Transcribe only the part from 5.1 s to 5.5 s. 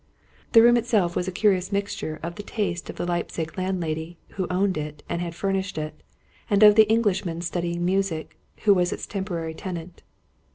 had